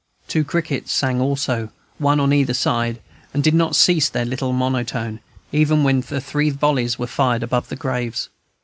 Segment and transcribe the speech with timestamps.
[0.27, 1.69] Two crickets sang also,
[1.99, 2.99] one on either side,
[3.35, 5.19] and did not cease their little monotone,
[5.51, 8.29] even when the three volleys were fired above the graves.